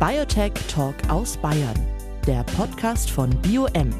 [0.00, 1.74] Biotech Talk aus Bayern,
[2.24, 3.92] der Podcast von BioM,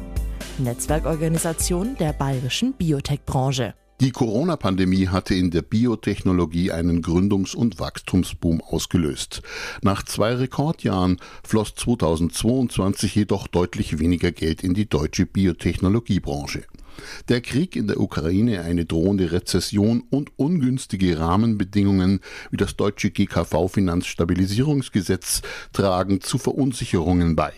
[0.57, 3.73] Netzwerkorganisation der bayerischen Biotech-Branche.
[3.99, 9.41] Die Corona-Pandemie hatte in der Biotechnologie einen Gründungs- und Wachstumsboom ausgelöst.
[9.81, 16.63] Nach zwei Rekordjahren floss 2022 jedoch deutlich weniger Geld in die deutsche Biotechnologiebranche.
[17.27, 22.21] Der Krieg in der Ukraine, eine drohende Rezession und ungünstige Rahmenbedingungen
[22.51, 25.41] wie das deutsche GKV-Finanzstabilisierungsgesetz
[25.73, 27.53] tragen zu Verunsicherungen bei.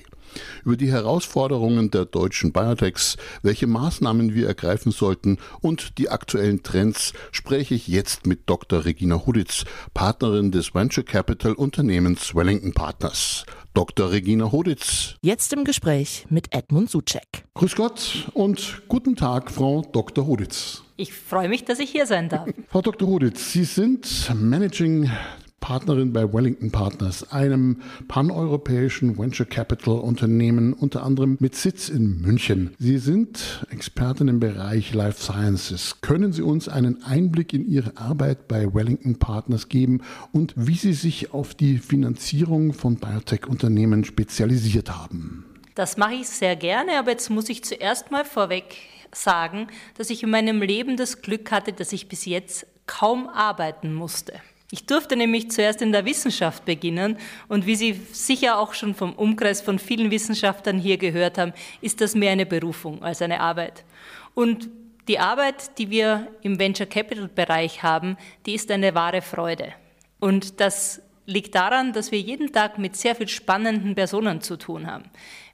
[0.63, 7.13] Über die Herausforderungen der deutschen Biotechs, welche Maßnahmen wir ergreifen sollten und die aktuellen Trends
[7.31, 8.85] spreche ich jetzt mit Dr.
[8.85, 13.45] Regina Huditz, Partnerin des Venture Capital Unternehmens Wellington Partners.
[13.73, 14.11] Dr.
[14.11, 15.15] Regina Hoditz.
[15.21, 17.45] Jetzt im Gespräch mit Edmund Suchek.
[17.53, 20.27] Grüß Gott und guten Tag, Frau Dr.
[20.27, 20.83] Hoditz.
[20.97, 22.49] Ich freue mich, dass ich hier sein darf.
[22.67, 23.07] Frau Dr.
[23.07, 25.09] Hoditz, Sie sind Managing
[25.61, 32.75] Partnerin bei Wellington Partners, einem paneuropäischen Venture Capital Unternehmen, unter anderem mit Sitz in München.
[32.79, 36.01] Sie sind Expertin im Bereich Life Sciences.
[36.01, 40.01] Können Sie uns einen Einblick in Ihre Arbeit bei Wellington Partners geben
[40.33, 45.45] und wie Sie sich auf die Finanzierung von Biotech-Unternehmen spezialisiert haben?
[45.75, 48.75] Das mache ich sehr gerne, aber jetzt muss ich zuerst mal vorweg
[49.13, 49.67] sagen,
[49.97, 54.33] dass ich in meinem Leben das Glück hatte, dass ich bis jetzt kaum arbeiten musste.
[54.73, 57.17] Ich durfte nämlich zuerst in der Wissenschaft beginnen
[57.49, 61.99] und wie Sie sicher auch schon vom Umkreis von vielen Wissenschaftlern hier gehört haben, ist
[61.99, 63.83] das mehr eine Berufung als eine Arbeit.
[64.33, 64.69] Und
[65.09, 68.15] die Arbeit, die wir im Venture Capital Bereich haben,
[68.45, 69.73] die ist eine wahre Freude.
[70.21, 74.87] Und das liegt daran, dass wir jeden Tag mit sehr viel spannenden Personen zu tun
[74.87, 75.03] haben.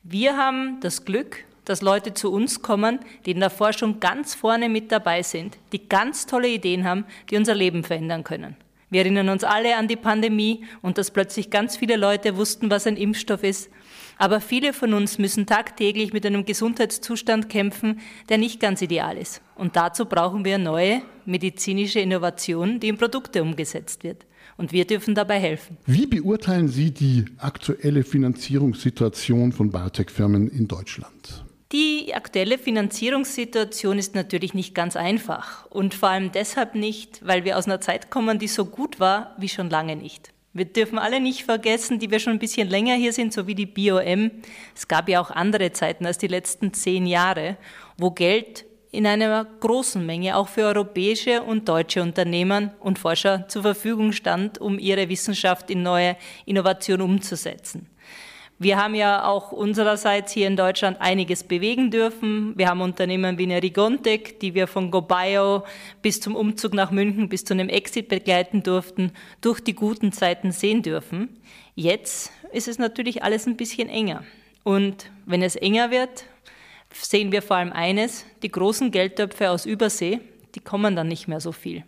[0.04, 4.70] Wir haben das Glück, dass Leute zu uns kommen, die in der Forschung ganz vorne
[4.70, 8.56] mit dabei sind, die ganz tolle Ideen haben, die unser Leben verändern können.
[8.90, 12.88] Wir erinnern uns alle an die Pandemie und dass plötzlich ganz viele Leute wussten, was
[12.88, 13.70] ein Impfstoff ist.
[14.18, 19.42] Aber viele von uns müssen tagtäglich mit einem Gesundheitszustand kämpfen, der nicht ganz ideal ist.
[19.56, 24.26] Und dazu brauchen wir neue medizinische Innovationen, die in Produkte umgesetzt wird.
[24.56, 25.78] Und wir dürfen dabei helfen.
[25.86, 31.46] Wie beurteilen Sie die aktuelle Finanzierungssituation von Biotech-Firmen in Deutschland?
[31.74, 37.58] Die aktuelle Finanzierungssituation ist natürlich nicht ganz einfach und vor allem deshalb nicht, weil wir
[37.58, 40.32] aus einer Zeit kommen, die so gut war wie schon lange nicht.
[40.54, 43.54] Wir dürfen alle nicht vergessen, die wir schon ein bisschen länger hier sind, so wie
[43.54, 44.32] die BOM.
[44.76, 47.58] Es gab ja auch andere Zeiten als die letzten zehn Jahre,
[47.98, 53.64] wo Geld in einer großen Menge auch für europäische und deutsche Unternehmen und Forscher zur
[53.64, 57.90] Verfügung stand, um ihre Wissenschaft in neue Innovationen umzusetzen.
[58.60, 62.58] Wir haben ja auch unsererseits hier in Deutschland einiges bewegen dürfen.
[62.58, 65.64] Wir haben Unternehmen wie eine Rigontec, die wir von GoBio
[66.02, 70.52] bis zum Umzug nach München, bis zu einem Exit begleiten durften, durch die guten Zeiten
[70.52, 71.40] sehen dürfen.
[71.76, 74.24] Jetzt ist es natürlich alles ein bisschen enger.
[74.64, 76.26] Und wenn es enger wird,
[76.92, 80.20] sehen wir vor allem eines, die großen Geldtöpfe aus Übersee,
[80.56, 81.84] die kommen dann nicht mehr so viel,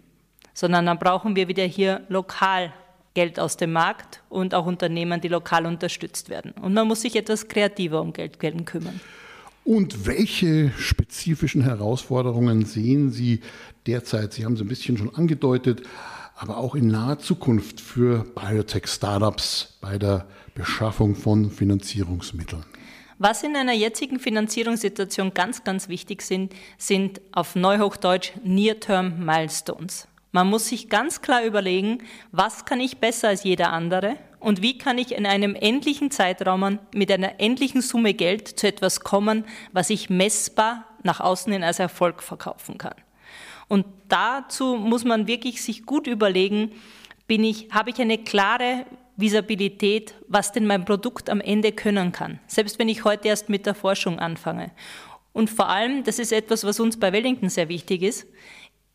[0.53, 2.71] sondern dann brauchen wir wieder hier lokal
[3.13, 6.51] Geld aus dem Markt und auch Unternehmen, die lokal unterstützt werden.
[6.61, 8.99] Und man muss sich etwas kreativer um Geldquellen kümmern.
[9.65, 13.41] Und welche spezifischen Herausforderungen sehen Sie
[13.85, 14.33] derzeit?
[14.33, 15.83] Sie haben es ein bisschen schon angedeutet,
[16.35, 20.25] aber auch in naher Zukunft für Biotech-Startups bei der
[20.55, 22.63] Beschaffung von Finanzierungsmitteln.
[23.21, 30.07] Was in einer jetzigen Finanzierungssituation ganz, ganz wichtig sind, sind auf Neuhochdeutsch Near-Term Milestones.
[30.31, 34.77] Man muss sich ganz klar überlegen, was kann ich besser als jeder andere und wie
[34.77, 39.89] kann ich in einem endlichen Zeitraum mit einer endlichen Summe Geld zu etwas kommen, was
[39.89, 42.95] ich messbar nach außen hin als Erfolg verkaufen kann.
[43.67, 46.71] Und dazu muss man wirklich sich gut überlegen,
[47.27, 48.85] bin ich, habe ich eine klare
[49.15, 53.65] Visibilität, was denn mein Produkt am Ende können kann, selbst wenn ich heute erst mit
[53.65, 54.71] der Forschung anfange.
[55.33, 58.27] Und vor allem, das ist etwas, was uns bei Wellington sehr wichtig ist,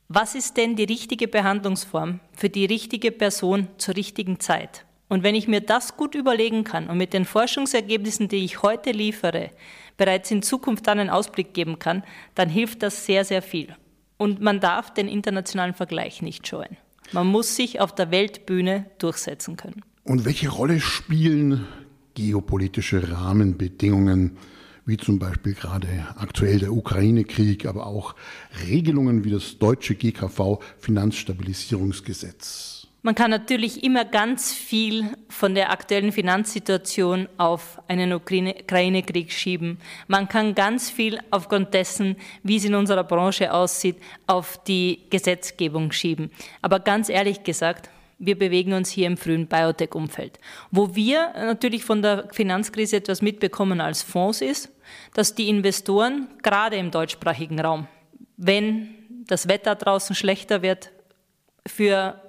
[0.09, 4.85] was ist denn die richtige Behandlungsform für die richtige Person zur richtigen Zeit?
[5.09, 8.91] Und wenn ich mir das gut überlegen kann und mit den Forschungsergebnissen, die ich heute
[8.91, 9.51] liefere,
[9.97, 12.03] bereits in Zukunft dann einen Ausblick geben kann,
[12.35, 13.75] dann hilft das sehr, sehr viel.
[14.17, 16.77] Und man darf den internationalen Vergleich nicht scheuen.
[17.13, 19.83] Man muss sich auf der Weltbühne durchsetzen können.
[20.05, 21.67] Und welche Rolle spielen
[22.15, 24.37] geopolitische Rahmenbedingungen
[24.87, 28.15] wie zum Beispiel gerade aktuell der Ukraine-Krieg, aber auch
[28.67, 32.89] Regelungen wie das deutsche GKV Finanzstabilisierungsgesetz.
[33.03, 39.79] Man kann natürlich immer ganz viel von der aktuellen Finanzsituation auf einen Ukraine-Krieg schieben.
[40.09, 43.97] Man kann ganz viel aufgrund dessen, wie es in unserer Branche aussieht,
[44.27, 46.31] auf die Gesetzgebung schieben.
[46.63, 50.39] Aber ganz ehrlich gesagt, Wir bewegen uns hier im frühen Biotech-Umfeld.
[50.71, 54.71] Wo wir natürlich von der Finanzkrise etwas mitbekommen als Fonds ist,
[55.15, 57.89] dass die Investoren gerade im deutschsprachigen Raum,
[58.37, 58.95] wenn
[59.27, 60.91] das Wetter draußen schlechter wird,
[61.67, 62.21] für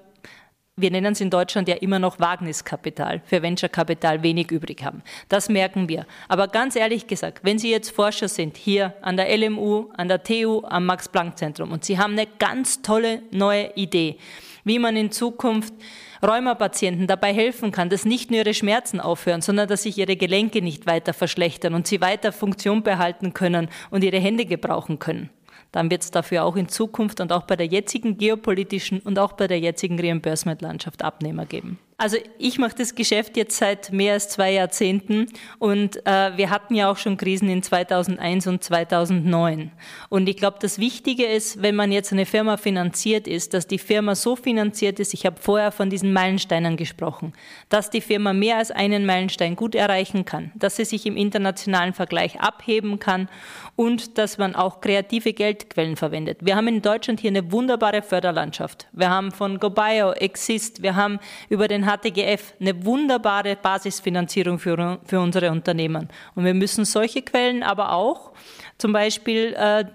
[0.78, 5.04] wir nennen es in Deutschland ja immer noch Wagniskapital, für Venture-Kapital wenig übrig haben.
[5.30, 6.06] Das merken wir.
[6.28, 10.22] Aber ganz ehrlich gesagt, wenn Sie jetzt Forscher sind, hier an der LMU, an der
[10.22, 14.18] TU, am Max-Planck-Zentrum und Sie haben eine ganz tolle neue Idee,
[14.66, 15.74] wie man in Zukunft
[16.22, 20.62] Rheumapatienten dabei helfen kann, dass nicht nur ihre Schmerzen aufhören, sondern dass sich ihre Gelenke
[20.62, 25.30] nicht weiter verschlechtern und sie weiter Funktion behalten können und ihre Hände gebrauchen können
[25.76, 29.34] dann wird es dafür auch in Zukunft und auch bei der jetzigen geopolitischen und auch
[29.34, 31.80] bei der jetzigen Reimbursement-Landschaft Abnehmer geben.
[31.98, 35.28] Also ich mache das Geschäft jetzt seit mehr als zwei Jahrzehnten
[35.60, 39.72] und äh, wir hatten ja auch schon Krisen in 2001 und 2009.
[40.10, 43.78] Und ich glaube, das Wichtige ist, wenn man jetzt eine Firma finanziert ist, dass die
[43.78, 47.32] Firma so finanziert ist, ich habe vorher von diesen Meilensteinen gesprochen,
[47.70, 51.94] dass die Firma mehr als einen Meilenstein gut erreichen kann, dass sie sich im internationalen
[51.94, 53.30] Vergleich abheben kann
[53.78, 56.40] und dass man auch kreative Geldquellen verwendet.
[56.42, 58.88] Wir haben in Deutschland hier eine wunderbare Förderlandschaft.
[58.92, 65.20] Wir haben von GoBio, Exist, wir haben über den HTGF eine wunderbare Basisfinanzierung für, für
[65.20, 66.10] unsere Unternehmen.
[66.36, 68.32] Und wir müssen solche Quellen aber auch
[68.78, 69.86] zum Beispiel äh,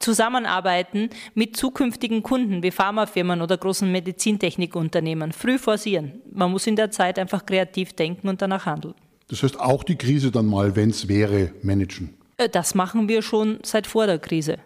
[0.00, 5.32] zusammenarbeiten mit zukünftigen Kunden wie Pharmafirmen oder großen Medizintechnikunternehmen.
[5.32, 6.20] Früh forcieren.
[6.32, 8.94] Man muss in der Zeit einfach kreativ denken und danach handeln.
[9.28, 12.14] Das heißt auch die Krise dann mal, wenn es wäre, managen.
[12.36, 14.58] Äh, das machen wir schon seit vor der Krise.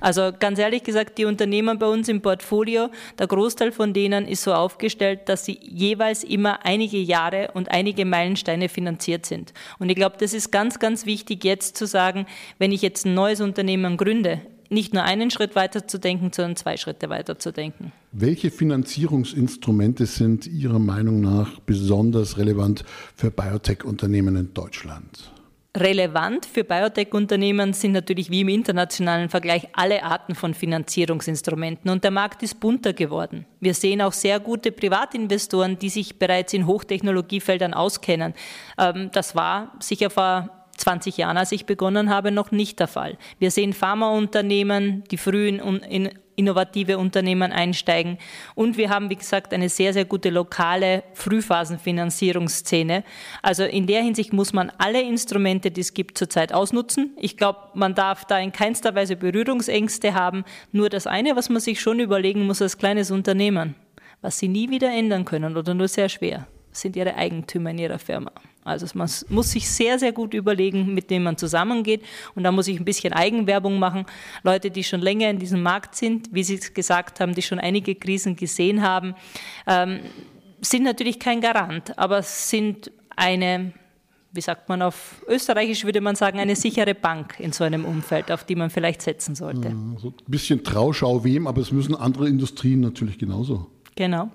[0.00, 2.88] Also ganz ehrlich gesagt, die Unternehmen bei uns im Portfolio,
[3.18, 8.04] der Großteil von denen ist so aufgestellt, dass sie jeweils immer einige Jahre und einige
[8.04, 9.52] Meilensteine finanziert sind.
[9.78, 12.26] Und ich glaube, das ist ganz, ganz wichtig jetzt zu sagen,
[12.58, 14.40] wenn ich jetzt ein neues Unternehmen gründe,
[14.70, 17.92] nicht nur einen Schritt weiter zu denken, sondern zwei Schritte weiter zu denken.
[18.12, 22.84] Welche Finanzierungsinstrumente sind Ihrer Meinung nach besonders relevant
[23.16, 25.32] für Biotech-Unternehmen in Deutschland?
[25.76, 32.10] Relevant für Biotech-Unternehmen sind natürlich wie im internationalen Vergleich alle Arten von Finanzierungsinstrumenten und der
[32.10, 33.46] Markt ist bunter geworden.
[33.60, 38.34] Wir sehen auch sehr gute Privatinvestoren, die sich bereits in Hochtechnologiefeldern auskennen.
[38.78, 43.16] Ähm, das war sicher vor 20 Jahren, als ich begonnen habe, noch nicht der Fall.
[43.38, 48.18] Wir sehen Pharmaunternehmen, die früh in, innovative Unternehmen einsteigen.
[48.54, 53.04] Und wir haben, wie gesagt, eine sehr, sehr gute lokale Frühphasenfinanzierungsszene.
[53.42, 57.12] Also in der Hinsicht muss man alle Instrumente, die es gibt, zurzeit ausnutzen.
[57.16, 60.44] Ich glaube, man darf da in keinster Weise Berührungsängste haben.
[60.72, 63.74] Nur das eine, was man sich schon überlegen muss als kleines Unternehmen,
[64.20, 67.98] was sie nie wieder ändern können oder nur sehr schwer, sind ihre Eigentümer in ihrer
[67.98, 68.32] Firma.
[68.62, 72.02] Also man muss sich sehr, sehr gut überlegen, mit wem man zusammengeht.
[72.34, 74.04] Und da muss ich ein bisschen Eigenwerbung machen.
[74.42, 77.58] Leute, die schon länger in diesem Markt sind, wie Sie es gesagt haben, die schon
[77.58, 79.14] einige Krisen gesehen haben,
[79.66, 80.00] ähm,
[80.60, 83.72] sind natürlich kein Garant, aber sind eine,
[84.32, 88.30] wie sagt man auf Österreichisch, würde man sagen, eine sichere Bank in so einem Umfeld,
[88.30, 89.68] auf die man vielleicht setzen sollte.
[89.68, 93.70] Ja, so ein bisschen Trauschau wem, aber es müssen andere Industrien natürlich genauso.
[93.96, 94.30] Genau.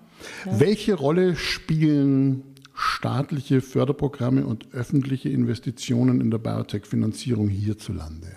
[0.45, 0.59] Ja.
[0.59, 8.27] Welche Rolle spielen staatliche Förderprogramme und öffentliche Investitionen in der Biotech-Finanzierung hierzulande?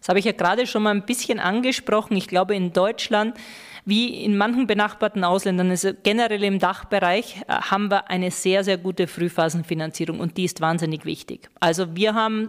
[0.00, 2.16] Das habe ich ja gerade schon mal ein bisschen angesprochen.
[2.16, 3.36] Ich glaube, in Deutschland
[3.84, 8.78] wie in manchen benachbarten Ausländern, also generell im Dachbereich, äh, haben wir eine sehr, sehr
[8.78, 11.50] gute Frühphasenfinanzierung und die ist wahnsinnig wichtig.
[11.60, 12.48] Also wir haben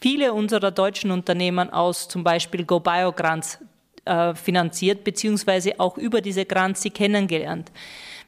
[0.00, 3.58] viele unserer deutschen Unternehmen aus zum Beispiel GoBio Grants
[4.06, 7.70] äh, finanziert, beziehungsweise auch über diese Grants sie kennengelernt.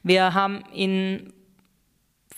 [0.03, 1.33] Wir haben in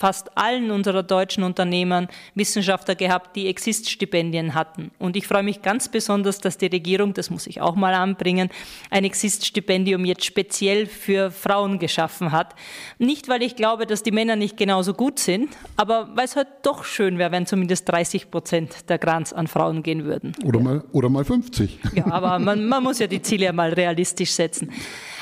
[0.01, 4.89] fast allen unserer deutschen Unternehmen Wissenschaftler gehabt, die Exist-Stipendien hatten.
[4.98, 8.50] Und ich freue mich ganz besonders, dass die Regierung, das muss ich auch mal anbringen,
[8.89, 12.55] ein Exist-Stipendium jetzt speziell für Frauen geschaffen hat.
[12.98, 16.48] Nicht, weil ich glaube, dass die Männer nicht genauso gut sind, aber weil es halt
[16.63, 20.34] doch schön wäre, wenn zumindest 30 Prozent der Grants an Frauen gehen würden.
[20.43, 21.77] Oder, mal, oder mal 50.
[21.93, 24.72] Ja, aber man, man muss ja die Ziele ja mal realistisch setzen.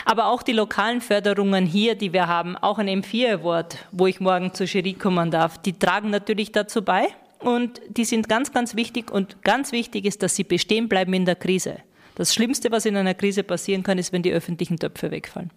[0.05, 4.19] Aber auch die lokalen Förderungen hier, die wir haben, auch ein M4 Award, wo ich
[4.19, 7.07] morgen zur Jury kommen darf, die tragen natürlich dazu bei.
[7.39, 9.11] Und die sind ganz, ganz wichtig.
[9.11, 11.77] Und ganz wichtig ist, dass sie bestehen bleiben in der Krise.
[12.15, 15.51] Das Schlimmste, was in einer Krise passieren kann, ist, wenn die öffentlichen Töpfe wegfallen.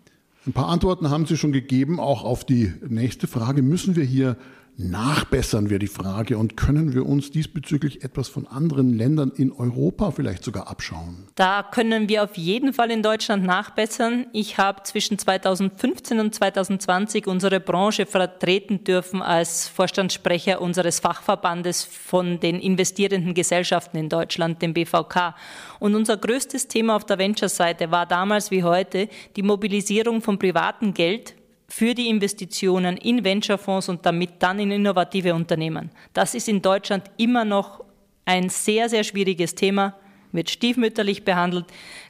[0.47, 3.63] Ein paar Antworten haben Sie schon gegeben, auch auf die nächste Frage.
[3.63, 4.37] Müssen wir hier
[4.76, 6.38] nachbessern, wäre die Frage.
[6.38, 11.29] Und können wir uns diesbezüglich etwas von anderen Ländern in Europa vielleicht sogar abschauen?
[11.35, 14.26] Da können wir auf jeden Fall in Deutschland nachbessern.
[14.33, 22.41] Ich habe zwischen 2015 und 2020 unsere Branche vertreten dürfen als Vorstandssprecher unseres Fachverbandes von
[22.41, 25.35] den investierenden Gesellschaften in Deutschland, dem BVK.
[25.79, 30.95] Und unser größtes Thema auf der Venture-Seite war damals wie heute die Mobilisierung von privatem
[30.95, 31.35] Geld
[31.73, 35.91] für die Investitionen in Venture-Fonds und damit dann in innovative Unternehmen.
[36.12, 37.83] Das ist in Deutschland immer noch
[38.26, 39.97] ein sehr, sehr schwieriges Thema,
[40.33, 41.64] wird stiefmütterlich behandelt.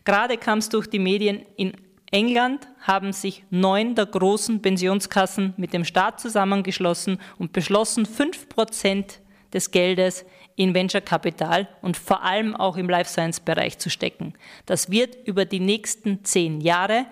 [0.04, 1.42] Gerade kam es durch die Medien.
[1.54, 1.74] In
[2.10, 9.20] England haben sich neun der großen Pensionskassen mit dem Staat zusammengeschlossen und beschlossen, fünf Prozent
[9.52, 10.24] des Geldes
[10.56, 14.34] in Venture Capital und vor allem auch im Life Science Bereich zu stecken.
[14.66, 17.06] Das wird über die nächsten zehn Jahre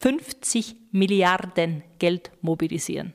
[0.00, 3.14] 50 Milliarden Geld mobilisieren.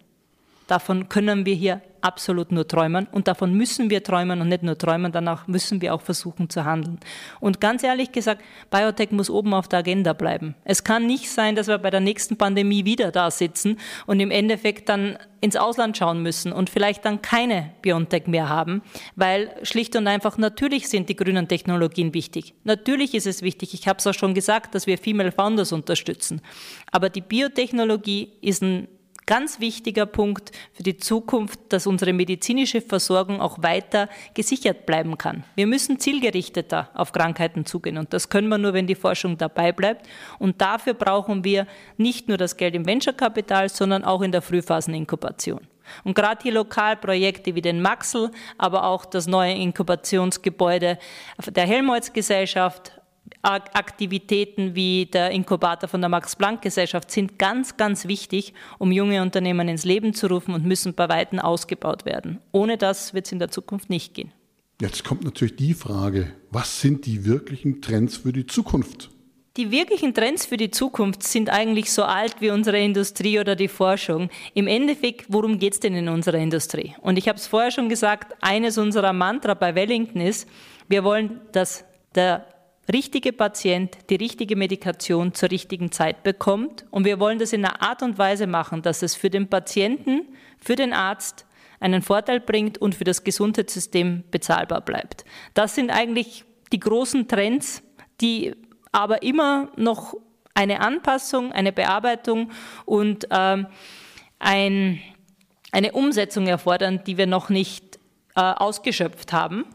[0.67, 4.77] Davon können wir hier absolut nur träumen und davon müssen wir träumen und nicht nur
[4.77, 6.99] träumen, danach müssen wir auch versuchen zu handeln.
[7.39, 10.55] Und ganz ehrlich gesagt, Biotech muss oben auf der Agenda bleiben.
[10.63, 14.31] Es kann nicht sein, dass wir bei der nächsten Pandemie wieder da sitzen und im
[14.31, 18.83] Endeffekt dann ins Ausland schauen müssen und vielleicht dann keine Biotech mehr haben,
[19.15, 22.53] weil schlicht und einfach natürlich sind die grünen Technologien wichtig.
[22.63, 26.41] Natürlich ist es wichtig, ich habe es auch schon gesagt, dass wir Female Founders unterstützen.
[26.91, 28.87] Aber die Biotechnologie ist ein
[29.25, 35.43] ganz wichtiger Punkt für die Zukunft, dass unsere medizinische Versorgung auch weiter gesichert bleiben kann.
[35.55, 39.71] Wir müssen zielgerichteter auf Krankheiten zugehen und das können wir nur, wenn die Forschung dabei
[39.71, 40.07] bleibt.
[40.39, 45.61] Und dafür brauchen wir nicht nur das Geld im Venture-Kapital, sondern auch in der Frühphaseninkubation.
[46.03, 50.97] Und gerade hier Lokalprojekte wie den Maxel, aber auch das neue Inkubationsgebäude
[51.47, 53.00] der Helmholtz-Gesellschaft,
[53.43, 59.83] Aktivitäten wie der Inkubator von der Max-Planck-Gesellschaft sind ganz, ganz wichtig, um junge Unternehmen ins
[59.83, 62.39] Leben zu rufen und müssen bei Weitem ausgebaut werden.
[62.51, 64.31] Ohne das wird es in der Zukunft nicht gehen.
[64.79, 69.09] Jetzt kommt natürlich die Frage, was sind die wirklichen Trends für die Zukunft?
[69.57, 73.67] Die wirklichen Trends für die Zukunft sind eigentlich so alt wie unsere Industrie oder die
[73.67, 74.29] Forschung.
[74.53, 76.95] Im Endeffekt, worum geht es denn in unserer Industrie?
[77.01, 80.47] Und ich habe es vorher schon gesagt, eines unserer Mantra bei Wellington ist,
[80.87, 81.83] wir wollen, dass
[82.15, 82.45] der
[82.91, 86.85] richtige Patient die richtige Medikation zur richtigen Zeit bekommt.
[86.91, 90.27] Und wir wollen das in einer Art und Weise machen, dass es für den Patienten,
[90.57, 91.45] für den Arzt
[91.79, 95.25] einen Vorteil bringt und für das Gesundheitssystem bezahlbar bleibt.
[95.53, 97.81] Das sind eigentlich die großen Trends,
[98.21, 98.53] die
[98.91, 100.15] aber immer noch
[100.53, 102.51] eine Anpassung, eine Bearbeitung
[102.85, 103.67] und ähm,
[104.39, 104.99] ein,
[105.71, 107.90] eine Umsetzung erfordern, die wir noch nicht
[108.35, 109.65] äh, ausgeschöpft haben.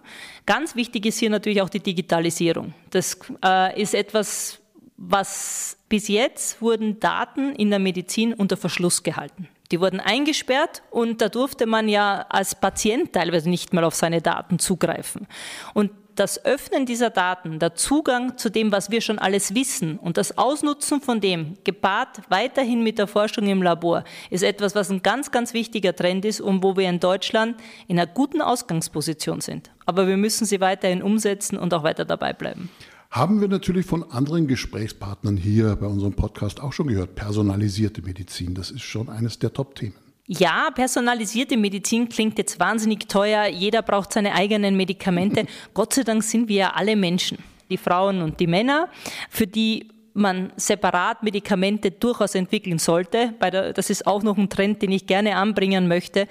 [0.46, 2.74] Ganz wichtig ist hier natürlich auch die Digitalisierung.
[2.90, 4.60] Das äh, ist etwas,
[4.96, 9.48] was bis jetzt wurden Daten in der Medizin unter Verschluss gehalten.
[9.72, 14.22] Die wurden eingesperrt und da durfte man ja als Patient teilweise nicht mal auf seine
[14.22, 15.26] Daten zugreifen.
[15.74, 20.16] Und das Öffnen dieser Daten, der Zugang zu dem, was wir schon alles wissen und
[20.16, 25.02] das Ausnutzen von dem, gepaart weiterhin mit der Forschung im Labor, ist etwas, was ein
[25.02, 27.56] ganz, ganz wichtiger Trend ist und wo wir in Deutschland
[27.86, 29.70] in einer guten Ausgangsposition sind.
[29.84, 32.70] Aber wir müssen sie weiterhin umsetzen und auch weiter dabei bleiben.
[33.10, 37.14] Haben wir natürlich von anderen Gesprächspartnern hier bei unserem Podcast auch schon gehört.
[37.14, 40.05] Personalisierte Medizin, das ist schon eines der Top-Themen.
[40.28, 43.46] Ja, personalisierte Medizin klingt jetzt wahnsinnig teuer.
[43.46, 45.46] Jeder braucht seine eigenen Medikamente.
[45.74, 47.38] Gott sei Dank sind wir ja alle Menschen,
[47.70, 48.88] die Frauen und die Männer,
[49.30, 53.34] für die man separat Medikamente durchaus entwickeln sollte.
[53.38, 56.26] das ist auch noch ein Trend, den ich gerne anbringen möchte.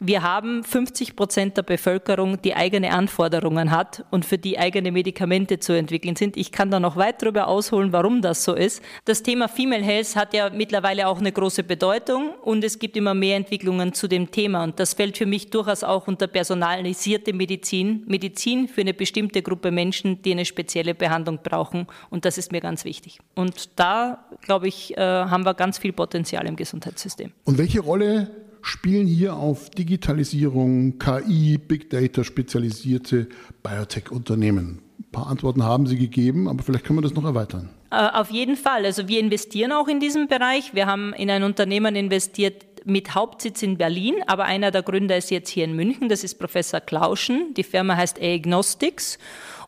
[0.00, 5.58] Wir haben 50 Prozent der Bevölkerung, die eigene Anforderungen hat und für die eigene Medikamente
[5.58, 6.36] zu entwickeln sind.
[6.36, 8.80] Ich kann da noch weit darüber ausholen, warum das so ist.
[9.06, 13.12] Das Thema Female Health hat ja mittlerweile auch eine große Bedeutung und es gibt immer
[13.12, 14.62] mehr Entwicklungen zu dem Thema.
[14.62, 18.04] Und das fällt für mich durchaus auch unter personalisierte Medizin.
[18.06, 21.88] Medizin für eine bestimmte Gruppe Menschen, die eine spezielle Behandlung brauchen.
[22.08, 23.18] Und das ist mir ganz wichtig.
[23.34, 27.32] Und da, glaube ich, äh, haben wir ganz viel Potenzial im Gesundheitssystem.
[27.42, 33.28] Und welche Rolle spielen hier auf Digitalisierung, KI, Big Data spezialisierte
[33.62, 34.80] Biotech-Unternehmen?
[34.98, 37.70] Ein paar Antworten haben Sie gegeben, aber vielleicht können wir das noch erweitern.
[37.90, 38.84] Äh, auf jeden Fall.
[38.84, 40.74] Also wir investieren auch in diesem Bereich.
[40.74, 45.30] Wir haben in ein Unternehmen investiert mit Hauptsitz in Berlin, aber einer der Gründer ist
[45.30, 46.08] jetzt hier in München.
[46.08, 47.54] Das ist Professor Klauschen.
[47.54, 49.18] Die Firma heißt Agnostics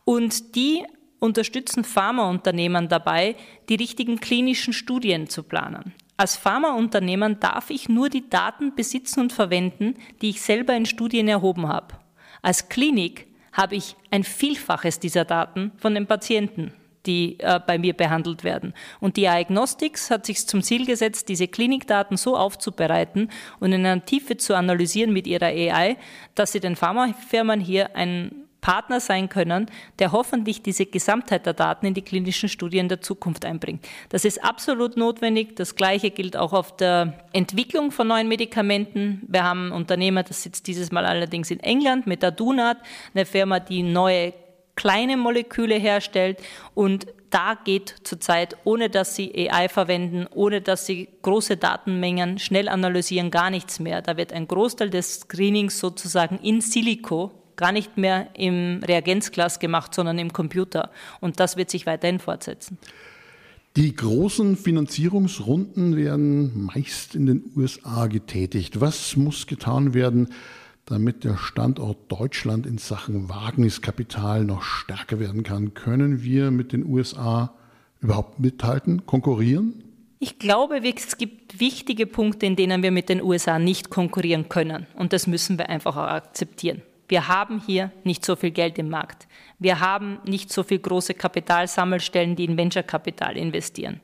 [0.05, 0.83] und die
[1.19, 3.35] unterstützen Pharmaunternehmen dabei,
[3.69, 5.93] die richtigen klinischen Studien zu planen.
[6.21, 11.27] Als Pharmaunternehmen darf ich nur die Daten besitzen und verwenden, die ich selber in Studien
[11.27, 11.95] erhoben habe.
[12.43, 16.75] Als Klinik habe ich ein Vielfaches dieser Daten von den Patienten,
[17.07, 18.75] die äh, bei mir behandelt werden.
[18.99, 24.05] Und die Diagnostics hat sich zum Ziel gesetzt, diese Klinikdaten so aufzubereiten und in einer
[24.05, 25.97] Tiefe zu analysieren mit ihrer AI,
[26.35, 29.65] dass sie den Pharmafirmen hier ein Partner sein können,
[29.99, 33.85] der hoffentlich diese Gesamtheit der Daten in die klinischen Studien der Zukunft einbringt.
[34.09, 35.55] Das ist absolut notwendig.
[35.55, 39.23] Das Gleiche gilt auch auf der Entwicklung von neuen Medikamenten.
[39.27, 42.77] Wir haben ein Unternehmer, das sitzt dieses Mal allerdings in England mit Adunat,
[43.13, 44.33] eine Firma, die neue
[44.75, 46.39] kleine Moleküle herstellt
[46.73, 52.67] und da geht zurzeit, ohne dass sie AI verwenden, ohne dass sie große Datenmengen schnell
[52.67, 54.01] analysieren, gar nichts mehr.
[54.01, 59.93] Da wird ein Großteil des Screenings sozusagen in Silico, gar nicht mehr im Reagenzglas gemacht,
[59.93, 60.89] sondern im Computer.
[61.21, 62.77] Und das wird sich weiterhin fortsetzen.
[63.77, 68.81] Die großen Finanzierungsrunden werden meist in den USA getätigt.
[68.81, 70.29] Was muss getan werden,
[70.85, 75.73] damit der Standort Deutschland in Sachen Wagniskapital noch stärker werden kann?
[75.73, 77.53] Können wir mit den USA
[78.01, 79.83] überhaupt mithalten, konkurrieren?
[80.19, 84.87] Ich glaube, es gibt wichtige Punkte, in denen wir mit den USA nicht konkurrieren können.
[84.95, 86.81] Und das müssen wir einfach auch akzeptieren.
[87.11, 89.27] Wir haben hier nicht so viel Geld im Markt.
[89.59, 93.99] Wir haben nicht so viel große Kapitalsammelstellen, die in Venture-Kapital investieren.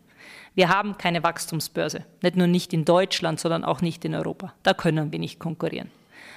[0.55, 2.03] Wir haben keine Wachstumsbörse.
[2.21, 4.53] Nicht nur nicht in Deutschland, sondern auch nicht in Europa.
[4.61, 5.89] Da können wir nicht konkurrieren.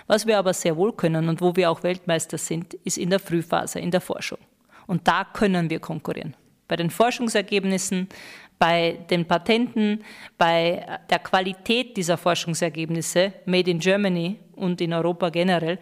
[0.06, 3.18] Was wir aber sehr wohl können und wo wir auch Weltmeister sind, ist in der
[3.18, 4.38] Frühphase, in der Forschung.
[4.86, 6.36] Und da können wir konkurrieren.
[6.68, 8.08] Bei den Forschungsergebnissen,
[8.60, 10.04] bei den Patenten,
[10.38, 15.80] bei der Qualität dieser Forschungsergebnisse, made in Germany und in Europa generell,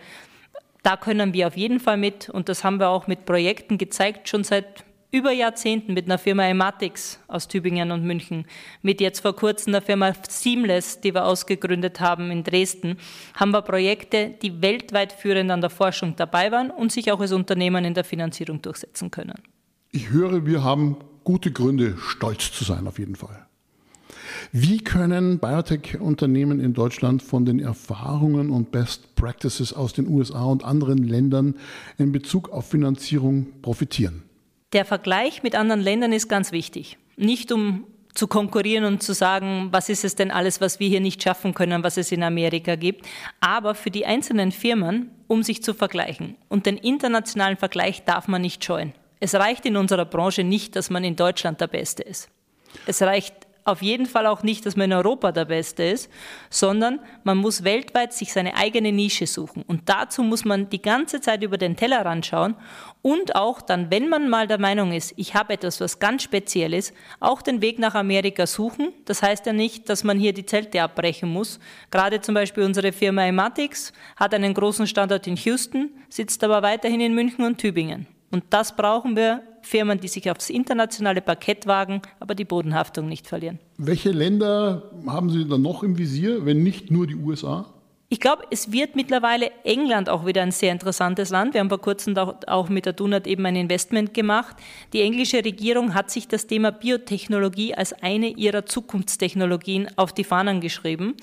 [0.82, 4.28] da können wir auf jeden Fall mit, und das haben wir auch mit Projekten gezeigt,
[4.28, 8.44] schon seit über Jahrzehnten mit einer Firma Ematix aus Tübingen und München,
[8.82, 12.99] mit jetzt vor kurzem der Firma Seamless, die wir ausgegründet haben in Dresden,
[13.35, 17.32] haben wir Projekte, die weltweit führend an der Forschung dabei waren und sich auch als
[17.32, 19.42] Unternehmen in der Finanzierung durchsetzen können.
[19.92, 23.48] Ich höre, wir haben gute Gründe, stolz zu sein, auf jeden Fall.
[24.52, 30.64] Wie können Biotech-Unternehmen in Deutschland von den Erfahrungen und Best Practices aus den USA und
[30.64, 31.54] anderen Ländern
[31.99, 34.23] in Bezug auf Finanzierung profitieren?
[34.73, 36.99] Der Vergleich mit anderen Ländern ist ganz wichtig.
[37.16, 41.00] Nicht um zu konkurrieren und zu sagen, was ist es denn alles, was wir hier
[41.00, 43.06] nicht schaffen können, was es in Amerika gibt,
[43.40, 46.37] aber für die einzelnen Firmen, um sich zu vergleichen.
[46.49, 48.92] Und den internationalen Vergleich darf man nicht scheuen.
[49.20, 52.28] Es reicht in unserer Branche nicht, dass man in Deutschland der Beste ist.
[52.87, 53.35] Es reicht
[53.68, 56.10] auf jeden Fall auch nicht, dass man in Europa der Beste ist,
[56.50, 59.62] sondern man muss weltweit sich seine eigene Nische suchen.
[59.66, 62.57] Und dazu muss man die ganze Zeit über den Tellerrand schauen
[63.02, 66.74] und auch dann, wenn man mal der Meinung ist, ich habe etwas, was ganz speziell
[66.74, 68.92] ist, auch den Weg nach Amerika suchen.
[69.04, 71.61] Das heißt ja nicht, dass man hier die Zelte abbrechen muss.
[71.90, 77.00] Gerade zum Beispiel unsere Firma Ematix hat einen großen Standort in Houston, sitzt aber weiterhin
[77.00, 78.07] in München und Tübingen.
[78.38, 83.27] Und das brauchen wir Firmen, die sich aufs internationale Parkett wagen, aber die Bodenhaftung nicht
[83.27, 83.59] verlieren.
[83.79, 87.66] Welche Länder haben Sie dann noch im Visier, wenn nicht nur die USA?
[88.09, 91.55] Ich glaube, es wird mittlerweile England auch wieder ein sehr interessantes Land.
[91.55, 94.57] Wir haben vor kurzem auch mit der Dunat eben ein Investment gemacht.
[94.92, 100.61] Die englische Regierung hat sich das Thema Biotechnologie als eine ihrer Zukunftstechnologien auf die Fahnen
[100.61, 101.16] geschrieben.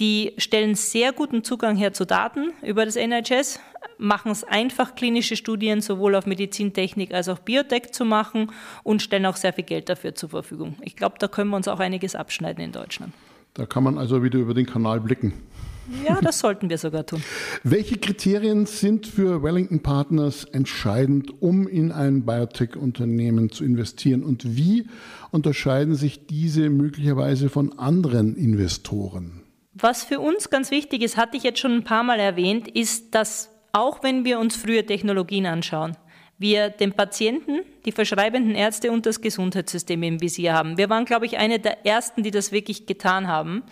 [0.00, 3.60] Die stellen sehr guten Zugang her zu Daten über das NHS,
[3.96, 8.50] machen es einfach, klinische Studien sowohl auf Medizintechnik als auch Biotech zu machen
[8.82, 10.74] und stellen auch sehr viel Geld dafür zur Verfügung.
[10.82, 13.12] Ich glaube, da können wir uns auch einiges abschneiden in Deutschland.
[13.54, 15.32] Da kann man also wieder über den Kanal blicken.
[16.04, 17.22] Ja, das sollten wir sogar tun.
[17.62, 24.24] Welche Kriterien sind für Wellington Partners entscheidend, um in ein Biotech-Unternehmen zu investieren?
[24.24, 24.88] Und wie
[25.30, 29.43] unterscheiden sich diese möglicherweise von anderen Investoren?
[29.74, 33.14] Was für uns ganz wichtig ist, hatte ich jetzt schon ein paar Mal erwähnt, ist,
[33.14, 35.96] dass auch wenn wir uns frühe Technologien anschauen,
[36.38, 40.78] wir den Patienten, die verschreibenden Ärzte und das Gesundheitssystem im Visier haben.
[40.78, 43.62] Wir waren, glaube ich, eine der ersten, die das wirklich getan haben.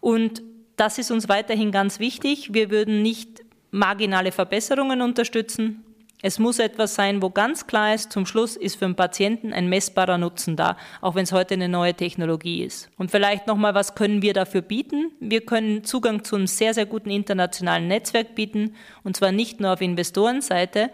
[0.00, 0.42] Und
[0.76, 2.54] das ist uns weiterhin ganz wichtig.
[2.54, 5.84] Wir würden nicht marginale Verbesserungen unterstützen,
[6.22, 9.68] es muss etwas sein, wo ganz klar ist, zum Schluss ist für den Patienten ein
[9.68, 12.90] messbarer Nutzen da, auch wenn es heute eine neue Technologie ist.
[12.98, 15.12] Und vielleicht nochmal, was können wir dafür bieten?
[15.20, 19.72] Wir können Zugang zu einem sehr, sehr guten internationalen Netzwerk bieten, und zwar nicht nur
[19.72, 20.90] auf Investorenseite,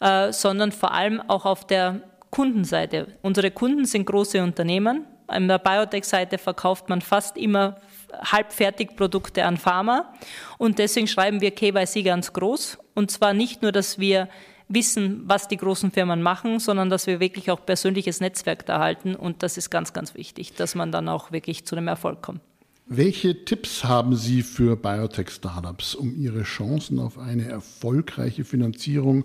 [0.00, 3.06] äh, sondern vor allem auch auf der Kundenseite.
[3.22, 5.06] Unsere Kunden sind große Unternehmen.
[5.28, 7.76] An der Biotech-Seite verkauft man fast immer
[8.12, 10.12] Halbfertigprodukte an Pharma.
[10.58, 12.78] Und deswegen schreiben wir KYC ganz groß.
[12.94, 14.28] Und zwar nicht nur, dass wir
[14.68, 19.14] wissen, was die großen Firmen machen, sondern dass wir wirklich auch persönliches Netzwerk da halten.
[19.14, 22.40] Und das ist ganz, ganz wichtig, dass man dann auch wirklich zu einem Erfolg kommt.
[22.86, 29.24] Welche Tipps haben Sie für Biotech-Startups, um ihre Chancen auf eine erfolgreiche Finanzierung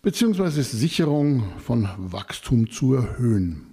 [0.00, 0.62] bzw.
[0.62, 3.66] Sicherung von Wachstum zu erhöhen?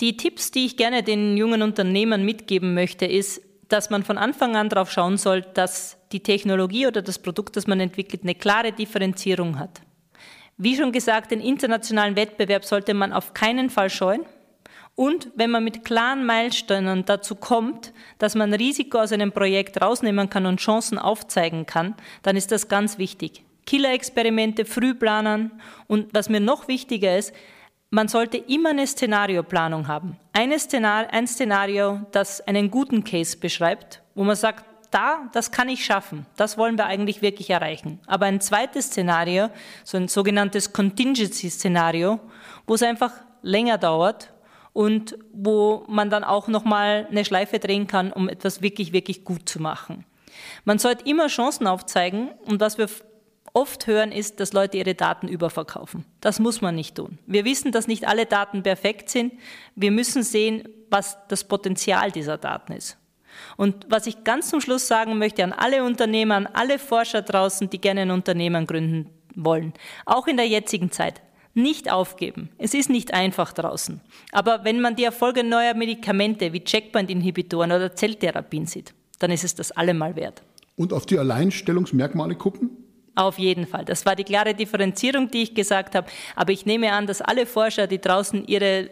[0.00, 4.56] Die Tipps, die ich gerne den jungen Unternehmern mitgeben möchte, ist, dass man von Anfang
[4.56, 8.72] an darauf schauen soll, dass die Technologie oder das Produkt, das man entwickelt, eine klare
[8.72, 9.82] Differenzierung hat.
[10.56, 14.24] Wie schon gesagt, den internationalen Wettbewerb sollte man auf keinen Fall scheuen.
[14.94, 20.28] Und wenn man mit klaren Meilensteinen dazu kommt, dass man Risiko aus einem Projekt rausnehmen
[20.28, 23.42] kann und Chancen aufzeigen kann, dann ist das ganz wichtig.
[23.64, 25.52] Killer-Experimente früh planen
[25.86, 27.32] und was mir noch wichtiger ist,
[27.90, 30.16] man sollte immer eine Szenarioplanung haben.
[30.32, 35.68] Eine Szenar ein Szenario, das einen guten Case beschreibt, wo man sagt, da, das kann
[35.68, 36.26] ich schaffen.
[36.36, 38.00] Das wollen wir eigentlich wirklich erreichen.
[38.06, 39.48] Aber ein zweites Szenario,
[39.84, 42.20] so ein sogenanntes Contingency-Szenario,
[42.66, 44.32] wo es einfach länger dauert
[44.72, 49.48] und wo man dann auch nochmal eine Schleife drehen kann, um etwas wirklich, wirklich gut
[49.48, 50.04] zu machen.
[50.64, 52.88] Man sollte immer Chancen aufzeigen und was wir
[53.54, 56.04] oft hören ist, dass Leute ihre Daten überverkaufen.
[56.20, 57.18] Das muss man nicht tun.
[57.26, 59.34] Wir wissen, dass nicht alle Daten perfekt sind.
[59.74, 62.96] Wir müssen sehen, was das Potenzial dieser Daten ist.
[63.56, 67.70] Und was ich ganz zum Schluss sagen möchte an alle Unternehmer, an alle Forscher draußen,
[67.70, 69.72] die gerne ein Unternehmen gründen wollen,
[70.06, 71.20] auch in der jetzigen Zeit,
[71.54, 72.50] nicht aufgeben.
[72.58, 74.00] Es ist nicht einfach draußen.
[74.32, 79.54] Aber wenn man die Erfolge neuer Medikamente wie Checkpoint-Inhibitoren oder Zelltherapien sieht, dann ist es
[79.54, 80.42] das allemal wert.
[80.76, 82.70] Und auf die Alleinstellungsmerkmale gucken?
[83.14, 83.84] Auf jeden Fall.
[83.84, 86.06] Das war die klare Differenzierung, die ich gesagt habe.
[86.34, 88.88] Aber ich nehme an, dass alle Forscher, die draußen ihre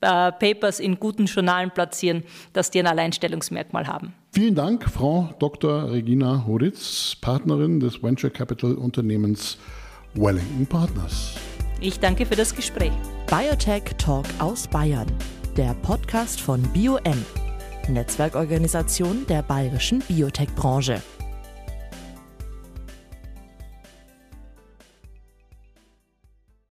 [0.00, 4.14] äh, Papers in guten Journalen platzieren, dass die ein Alleinstellungsmerkmal haben.
[4.32, 5.90] Vielen Dank, Frau Dr.
[5.90, 9.58] Regina Horitz, Partnerin des Venture Capital Unternehmens
[10.14, 11.34] Wellington Partners.
[11.80, 12.92] Ich danke für das Gespräch.
[13.26, 15.10] Biotech Talk aus Bayern,
[15.56, 17.24] der Podcast von BioM,
[17.88, 21.00] Netzwerkorganisation der bayerischen Biotech-Branche.